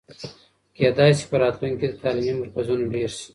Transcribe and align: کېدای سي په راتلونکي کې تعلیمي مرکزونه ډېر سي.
کېدای 0.77 1.11
سي 1.19 1.25
په 1.29 1.35
راتلونکي 1.43 1.87
کې 1.91 1.99
تعلیمي 2.01 2.33
مرکزونه 2.41 2.83
ډېر 2.93 3.09
سي. 3.17 3.27